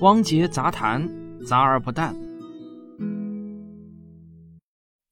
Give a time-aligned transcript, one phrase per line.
[0.00, 1.06] 汪杰杂谈，
[1.46, 2.16] 杂而不淡。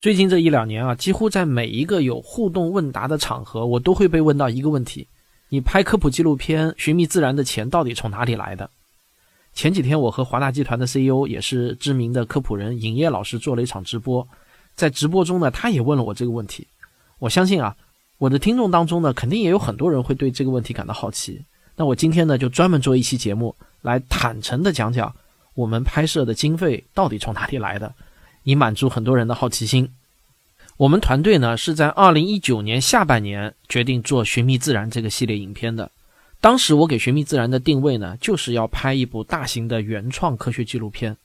[0.00, 5.06] 最近这一两年啊，几乎在每一个有互动问答的场合，我都会被问到一个问题：
[5.50, 8.70] 你拍科普纪录片《寻觅自然》的钱到底从哪里来的？
[9.52, 14.26] 前几天我和华大集团的 CEO，也是知名的科普人尹烨老师做了一场直播，
[14.74, 16.66] 在直播中呢，他也问了我这个问题。
[17.18, 17.76] 我相信啊，
[18.16, 21.44] 我的听众当中呢，肯定也有很多人会对这个问题感到好奇。
[21.76, 25.14] 那我今天呢，就专门做一期节目，来坦诚的讲讲
[25.54, 27.92] 我们拍摄的经费到底从哪里来的。
[28.44, 29.88] 以满足很多人的好奇心。
[30.76, 35.88] 我们团队呢是在二零一九年下半年决定做《寻觅自然》这个系列影片的。
[36.40, 41.16] 当时我给《寻觅自然》的定位呢，就是要拍一部大型的原创科学纪录片。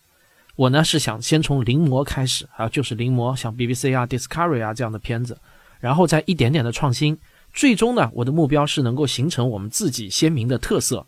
[0.55, 5.35] 我呢是想先从临摹开始，啊，就是临摹像 BBC 啊、Discovery 啊这样的片子，
[5.79, 7.17] 然后再一点点的创新。
[7.53, 11.05] 最终呢，我的目标是能够形成我们自己鲜明的特色。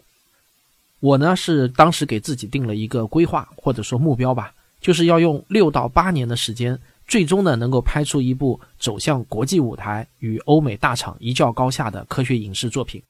[0.99, 4.53] 我呢是当时给自己定了一个规划或者说目标吧。
[4.81, 13.03] 就是要用六到八年的时间，最终呢能够拍出一部走向国际舞台、与欧美大厂一较高下的科学影视作品。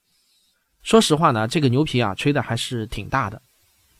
[0.82, 3.40] 说实话呢，这个牛皮啊吹的还是挺大的，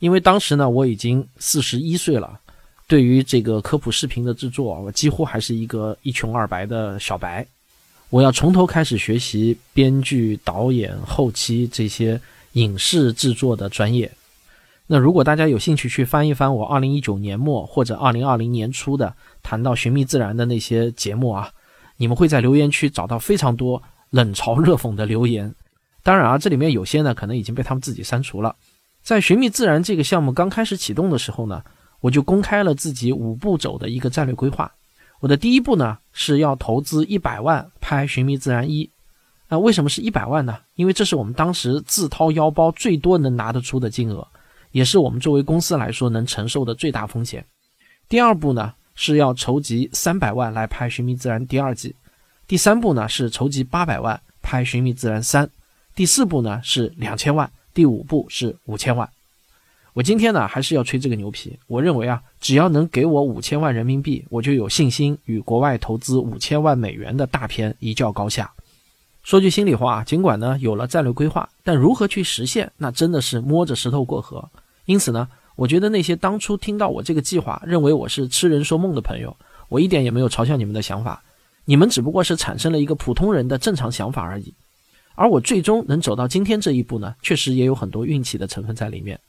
[0.00, 2.40] 因为当时呢我已经四十一岁了，
[2.88, 7.46] 对于这个科普视频的制作，我几乎还是一个一穷二白的小白。
[8.10, 12.20] 我要从头开始学习编剧、导演、后期这些
[12.52, 14.10] 影视制作的专业。
[14.88, 21.48] 那如果大家有兴趣去翻一翻我二零一九年末或者二零二零年初的谈到寻觅自然的那些节目啊，
[21.96, 25.54] 你们会在留言区找到非常多冷嘲热讽的留言。
[26.02, 28.56] 当然啊，这里面有些呢可能已经被他们自己删除了。
[29.04, 31.62] 在寻觅自然这个项目刚开始启动的时候呢，
[32.00, 34.68] 我就公开了自己五步走的一个战略规划。
[35.20, 38.90] 我的第一步呢是要投资一百万拍寻觅自然一。
[39.48, 40.58] 那为什么是一百万呢？
[40.74, 44.26] 因为这是我们当时自掏腰包最多能拿得出的金额。
[44.72, 47.44] 也是我们作为公司来说能承受的最大风险。
[48.08, 51.94] 第二步呢是要筹集三百万来拍《寻觅自然》第二季。
[52.46, 55.44] 第三步呢是筹集八百万拍《寻觅自然三》。
[55.96, 57.50] 第四步呢是两千万。
[57.74, 59.08] 第五步是五千万。
[60.00, 61.58] 我今天呢还是要吹这个牛皮。
[61.66, 68.50] 我认为啊，只要能给我五千万人民币，我就有信心与国外投资五千万美元的大片一较高下。
[69.22, 74.42] 说句心里话，尽管呢有了战略规划，但如何去实现，那真的是摸着石头过河。
[74.86, 79.36] 因此呢，我觉得那些当初听到我这个计划，认为我是痴人说梦的朋友，
[79.68, 81.22] 我一点也没有嘲笑你们的想法，
[81.66, 84.54] 你们只不过是产生了一个普通人的正常想法而已。
[85.14, 89.20] 而我最终能走到今天这一步呢，确实也有很多运气的成分在里面。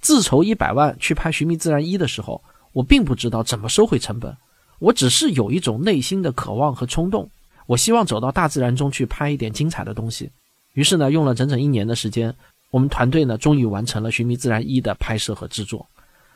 [0.00, 4.36] 自筹一百万去拍《寻觅自然一》的时候，我并不知道怎么收回成本，
[4.78, 7.28] 我只是有一种内心的渴望和冲动，
[7.66, 10.30] 我希望走到大自然中去拍一点精彩的东西。
[10.74, 12.34] 于是呢，用了整整一年的时间。
[12.70, 15.84] 我们团队呢，终于完成了《寻觅自然一》的拍摄和制作。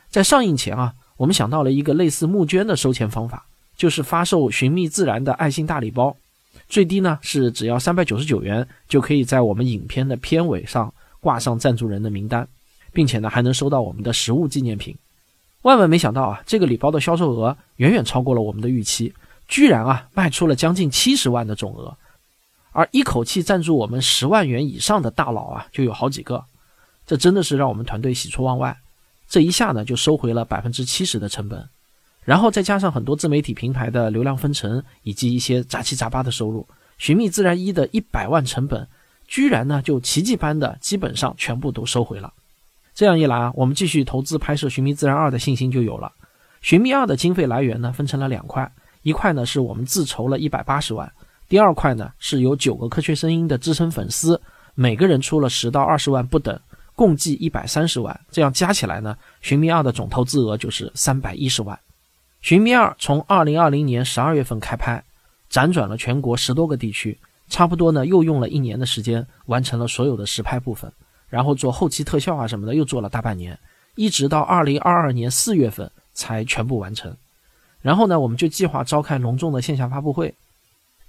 [0.09, 3.45] 在上映前啊，我们想到了一个类似募捐的收钱方法，
[3.77, 6.13] 就是发售《寻觅自然》的爱心大礼包，
[6.67, 12.45] 最低呢是只要三百九十九元，就可以在我们影片的片尾上挂上赞助人的名单，
[12.95, 14.97] 并且呢还能收到我们的实物纪念品。
[15.61, 19.13] 万万没想到啊，这个礼包的销售额远远超过了我们的预期，
[19.47, 21.95] 居然啊卖出了将近七十万的总额。
[22.71, 26.43] 而一口气赞助我们十万元以上的大佬啊，就有好几个，
[27.05, 28.77] 这真的是让我们团队喜出望外。
[29.27, 31.67] 这一下呢，就收回了百分之七十的成本，
[32.23, 36.67] 然后再加上很多自媒体平台的流量分成以及一些杂七杂八的收入，
[36.97, 38.87] 寻觅自然一的一百万成本，
[39.27, 42.31] 居然呢就奇迹般的基本上全部都收回了。
[42.95, 46.09] 这样一来啊，我们继续投资拍摄寻觅自然二的信心就有了。
[46.61, 51.11] 寻觅二的经费来源呢，分成了两块，一块呢是我们自筹了一百八十万。
[51.49, 54.41] 第二块呢，是由九个科学声音的资深粉丝，
[54.75, 56.57] 每个人出了十到二十万不等，
[56.95, 58.17] 共计一百三十万。
[58.31, 61.75] 这样加起来呢，《寻觅二》的总投资额就是三百一十万。
[62.41, 65.03] 《寻觅二》从二零二零年十二月份开拍，
[65.51, 67.19] 辗转了全国十多个地区，
[67.49, 70.89] 差不多呢又用了一年的时间完成了所有的实拍部分，
[71.35, 73.59] 然后做后期特效啊什么的又做了大半年，
[73.95, 77.13] 一直到二零二二年四月份才全部完成。
[77.81, 80.33] 然后呢，我们就计划召开隆重的线下发布会。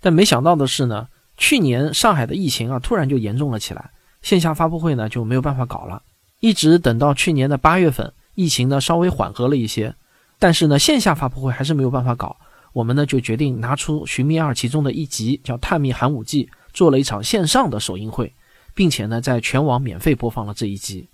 [0.00, 1.06] 但没想到的是呢，
[1.36, 3.90] 去年上海的疫情啊突然就严重了起来，
[4.20, 6.02] 线下发布会呢就没有办法搞了。
[6.40, 9.94] 一直等到去年的八月份，疫情呢稍微缓和了一些，
[10.40, 12.36] 但是呢线下发布会还是没有办法搞。
[12.72, 18.34] 我们呢就决定拿出《寻觅二》其中的一集叫《探秘寒武纪》，做了一场线上的首映会，
[18.76, 21.02] 并且呢在全网免费播放了这一集。《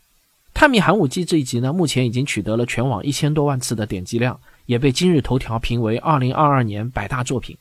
[0.53, 7.57] 探秘寒武纪》这一集呢目前已经取得了全网一千多万次的点击量，也被今日头条评为二零二二年百大作品。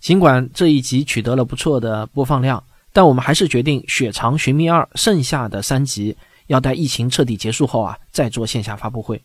[0.00, 6.16] 尽管这一集取得了不错的播放量，但我们还是决定雪藏《寻觅二》剩下的三集
[6.48, 9.22] 要待疫情彻底结束后啊，再做线下发布会。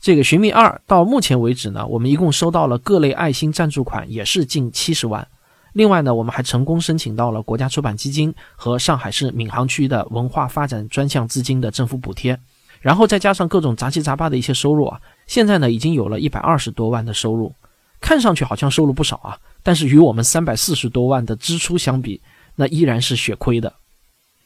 [0.00, 5.26] 这个寻觅二到目前为止呢，我们一共收到了各类爱心赞助款，也是近七十万。
[5.72, 12.38] 另外呢，我们还成功申请到了国家出版基金和上海市闵行区的文化发展专项资金的政府补贴，
[12.80, 17.54] 然后再加上各种杂七杂八的一些收入啊，现在呢已经有了一百二十多万的收入，
[18.00, 22.20] 看上去好像收入不少啊，但是与我们三百四十多万的支出相比，
[22.56, 23.72] 那依然是血亏的。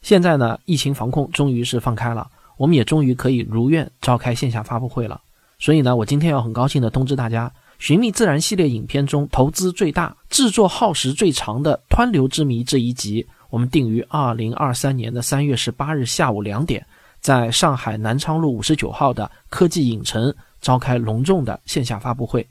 [0.03, 2.29] 现在呢，疫情防控终于是放开了，
[2.59, 5.19] 我们也终于可以如愿召开线下发布会了。
[5.59, 7.49] 所以呢，我今天要很高兴的通知大家。
[7.79, 16.85] 《寻觅自然》系列影片中投资最大、制作耗时最长的《湍流之谜》这一集，我们定于二零二三年的三月十八日下午两点，
[17.21, 22.47] 在上海南昌路五十九号的科技影城召开隆重的线下发布会。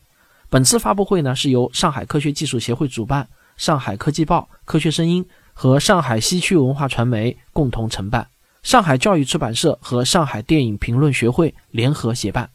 [0.50, 3.28] 本次发布会呢，是由上海科学技术协会主办，
[3.58, 8.28] 上海科技报、科学声音和上海西区文化传媒共同承办，
[8.62, 12.48] 上海教育出版社和上海电影评论学会联合协办。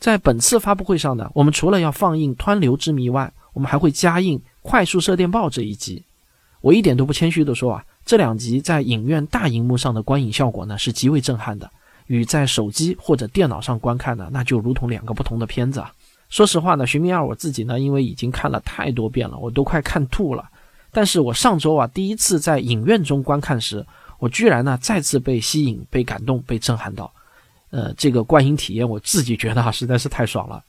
[0.00, 6.02] 在本次发布会上呢，我们除了要放映《湍流之谜》外，我们还会加映《快速射电报》这一集。
[6.62, 11.70] 我一点都不谦虚地说啊，这两集在影院大荧幕上的观影效果呢是极为震撼的，
[12.06, 15.92] 与在手机或者电脑上观看呢，那就如同两个不同的片子啊。
[16.30, 20.48] 说实话呢，《寻觅二》我自己呢，因为已经看了太多遍了，我都快看吐了。
[20.90, 23.84] 但是我上周啊，第一次在影院中观看时，
[24.18, 27.12] 我居然呢再次被吸引、被感动、被震撼到。
[27.70, 30.62] 呃，这个观影体验我自己觉得啊，实在是太爽了。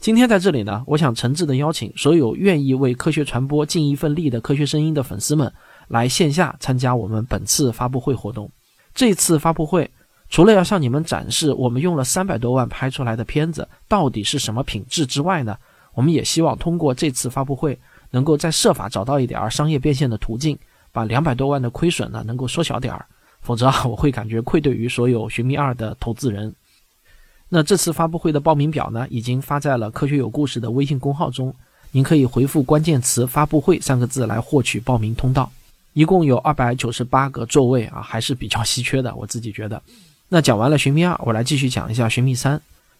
[0.00, 5.50] 今天在这里呢，我想诚挚的邀请所有愿意为科学传播尽一份力的科学声音的粉丝们，
[5.88, 8.50] 来线下参加我们本次发布会活动。
[8.92, 9.90] 这次发布会
[10.28, 15.56] 除了要向你们展示我们用了三百多万拍出来的片子到底是什么品质之外呢，
[15.94, 17.78] 我们也希望通过这次发布会，
[18.10, 20.58] 能够再设法找到一点儿商业变现的途径，
[20.92, 23.06] 把两百多万的亏损呢能够缩小点儿。
[23.44, 26.52] 否则啊，我会感觉愧对于所有《寻觅二》的投资人。
[27.50, 31.54] 那这次发布会的报名表呢，已经发在了“科学有故事”的微信公号中，
[31.92, 35.52] 您可以回复关键词“发布会”三个字来获取报名通道。
[35.92, 39.80] 一共有二百九十八个座位啊，还是比较稀缺的，我自己觉得。
[40.30, 42.56] 那讲完了《寻觅二》，我来继续讲一下《寻觅三》。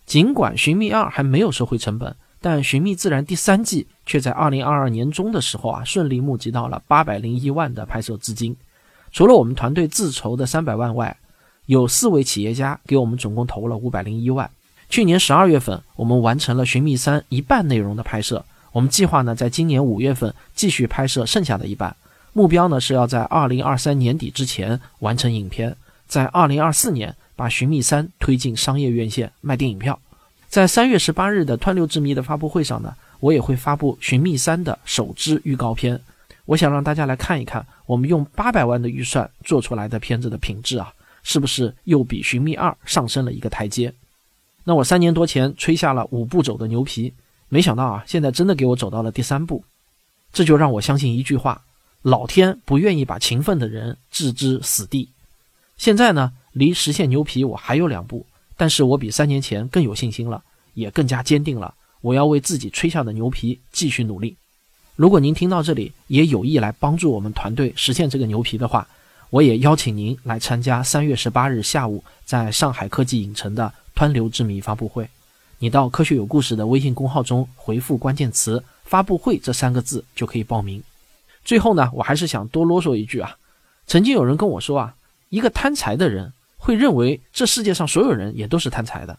[0.07, 8.55] 尽管《寻觅二》还没有收回成本，但《寻觅自然》第三季却在二零二二年中的时候啊，顺利募集到了八百零一万的拍摄资金。
[9.15, 11.17] 除了我们团队自筹的三百万外，
[11.67, 14.51] 有四位企业家给我们总共投了五百零一万。
[14.91, 18.45] 去年十二月份，我们完成了《寻觅三》一半内容的拍摄。
[18.73, 21.95] 我们计划呢，在今年五月份继续拍摄剩下的一半。
[22.33, 25.77] 目标呢，是要在二零二三年底之前完成影片，
[26.09, 29.97] 在二零二四年把《寻觅三》推进商业院线卖电影票。
[30.49, 36.01] 在三月十八日的《湍流之谜》的发布会上呢，我也会发布《寻觅三》的首支预告片。
[36.47, 40.93] 我想让大家来看一看，我们用八百万的预算做出来的片子的品质啊，
[41.23, 43.93] 是不是又比《寻觅二》上升了一个台阶？
[44.63, 47.13] 那我三年多前吹下了五步走的牛皮，
[47.49, 49.65] 没想到啊，现在真的给我走到了第三步，
[50.33, 51.63] 这就让我相信一句话：
[52.03, 55.09] 老天不愿意把勤奋的人置之死地。
[55.77, 58.27] 现在呢，离实现牛皮我还有两步，
[58.57, 60.43] 但是我比三年前更有信心了，
[60.75, 64.37] 也更加坚定了，我要为自己吹下的牛皮继续努力。
[64.97, 68.87] 如果您听到这里也有意来帮助我们团队实现这个牛皮的话，
[69.31, 75.09] 我也邀请您来参加三月十八日下午在上海科技影城的《湍流之谜》发布会。
[75.59, 80.81] 你到“科学有故事”的微信公号中回复关键词“发布会”这三个字就可以报名。
[81.45, 83.37] 最后呢，我还是想多啰嗦一句啊，
[83.89, 84.95] 曾经有人跟我说啊，
[85.29, 89.19] 一个贪财的人会认为这世界上所有人也都是贪财的，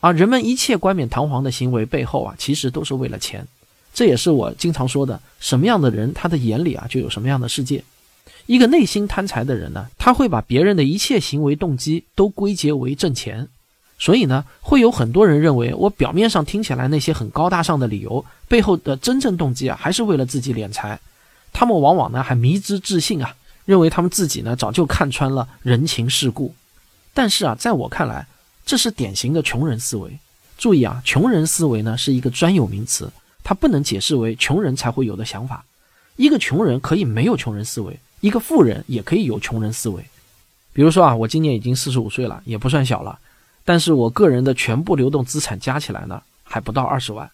[0.00, 3.46] 而人们一切冠冕堂皇的行为背后啊，其实都是为了钱。
[3.92, 7.82] 这也是我经常说的，什么样的人，他的眼里啊就有什么样的世界。
[8.46, 13.48] 一个内心贪财的人呢，他会把别人的一切行为动机都归结为挣钱，
[13.98, 20.98] 所以呢，会有很多人认为，我表面上听起来那些很高大上的理由，背后的真正动机啊，还是为了自己敛财。
[21.52, 26.54] 他们往往呢还迷之自信啊，认为他们自己呢早就看穿了人情世故。
[27.12, 28.26] 但是啊，在我看来，
[28.64, 30.18] 这是典型的穷人思维。
[30.56, 33.10] 注意啊，穷人思维呢是一个专有名词。
[33.42, 35.64] 它不能解释为穷人才会有的想法。
[36.16, 40.04] 一个穷人可以没有穷人思维，一个富人也可以有穷人思维。
[40.72, 43.18] 比如说啊，我今年已经四十五岁了，也不算小了，
[43.64, 47.30] 但是我个人的全部流动资产加起来呢，还不到二十万。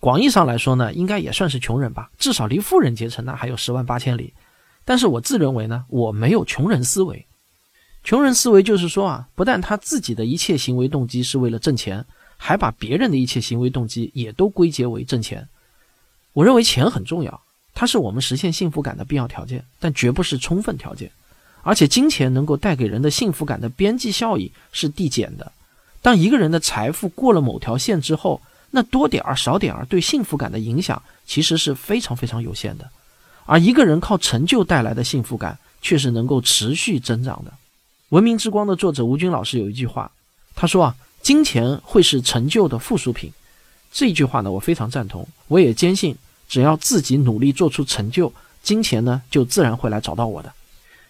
[0.00, 4.32] 广义上来说呢，应该也算是穷人吧，至少离富人阶层呢还有十万八千里。
[4.84, 7.24] 但是我自认为呢，我没有穷人思维。
[8.02, 12.04] 穷人思维就是说啊，不但他自己的一切行为动机是为了挣钱。
[12.46, 15.48] 还把别人的一切行为动机也都归结为挣钱。
[16.34, 17.40] 我认为钱很重要，
[17.72, 21.10] 它是我们实现幸福感的必要条件，但绝不是充分条件。
[21.62, 25.50] 而且金钱能够带给人的幸福感的边际效益是递减的。
[26.02, 32.90] 当一个人的财富过了某条线之后，那多点儿少点儿对幸福感的影响其实是非常非常有限的。
[33.46, 37.54] 而一个人靠成就带来的幸福感却是能够持续增长的。
[38.10, 40.12] 文明之光的作者吴军老师有一句话，
[40.54, 40.94] 他说啊，
[41.24, 43.32] 金钱会是成就的附属品。
[43.90, 45.26] 这句话呢，我非常赞同。
[45.48, 46.14] 我也坚信，
[46.50, 48.30] 只要自己努力做出成就，
[48.62, 50.52] 金钱呢就自然会来找到我的。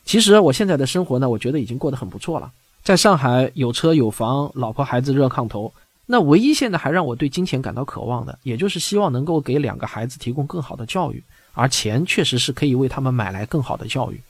[0.04, 2.52] 其实我现在的生活呢，我觉得已经过得很不错了。
[2.84, 5.74] 在上海有车有房，老婆孩子热炕头。
[6.06, 11.20] 那唯一现在还让我对金钱感到渴望的，也就是希望能够给两个孩子提供更好的教育，
[11.54, 14.20] 而钱确实是可以为他们买来更好的教育。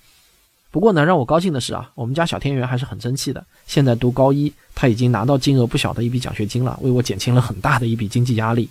[0.74, 8.68] 不过呢，让我高兴的是啊，我们家小天元还是很争气的，现在读高一，他已经拿到金额不小的一笔奖学金了，为我减轻了很大的一笔经济压力。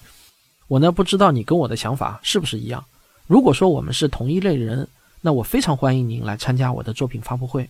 [0.68, 2.84] 我呢，不知道你跟我的想法是不是一样？
[3.26, 4.86] 如果说我们是同一类人，
[5.22, 7.70] 那我非常欢迎您来参加我的作品发布会。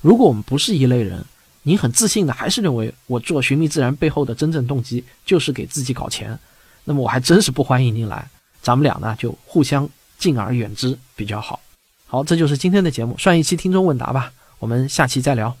[0.00, 1.22] 如果我们不是一类人，
[1.62, 6.38] 您很自信的，还是认为我做寻觅自然背后的真正动机就是给自己搞钱，
[6.84, 8.26] 那么我还真是不欢迎您来，
[8.62, 9.86] 咱们俩呢就互相
[10.16, 11.60] 敬而远之比较好。
[12.06, 15.56] 好，这就是今天的节目，算一期听众问答吧，我们下期再聊。